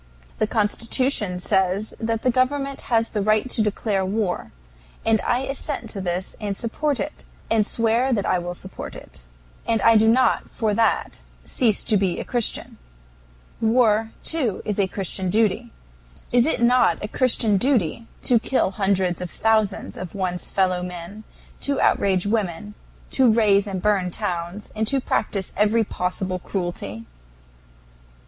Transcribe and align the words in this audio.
The 0.39 0.47
Constitution 0.47 1.37
says 1.37 1.93
the 1.99 2.17
government 2.31 2.81
has 2.89 3.11
the 3.11 3.21
right 3.21 3.47
to 3.51 3.61
declare 3.61 4.03
war, 4.03 4.51
and 5.05 5.21
I 5.21 5.41
assent 5.41 5.91
to 5.91 6.01
this 6.01 6.35
and 6.41 6.57
support 6.57 6.99
it, 6.99 7.23
and 7.51 7.63
swear 7.63 8.11
that 8.11 8.25
I 8.25 8.39
will 8.39 8.55
support 8.55 8.95
it. 8.95 9.25
And 9.67 9.79
I 9.83 9.97
do 9.97 10.07
not 10.07 10.49
for 10.49 10.73
that 10.73 11.19
cease 11.45 11.83
to 11.83 11.97
be 11.97 12.19
a 12.19 12.23
Christian. 12.23 12.79
War, 13.61 14.11
too, 14.23 14.63
is 14.65 14.79
a 14.79 14.87
Christian 14.87 15.29
duty. 15.29 15.71
Is 16.31 16.47
it 16.47 16.63
not 16.63 16.97
a 17.05 17.07
Christian 17.07 17.57
duty 17.57 18.07
to 18.23 18.39
kill 18.39 18.71
hundreds 18.71 19.21
of 19.21 19.29
thousands 19.29 19.97
of 19.97 20.15
one's 20.15 20.49
fellow 20.49 20.81
men, 20.81 21.25
to 21.59 21.79
outrage 21.79 22.25
women, 22.25 22.73
to 23.11 23.31
raze 23.31 23.67
and 23.67 23.83
burn 23.83 24.09
towns, 24.09 24.71
and 24.75 24.87
to 24.87 24.99
practice 24.99 25.53
every 25.55 25.83
possible 25.83 26.39
cruelty? 26.39 27.05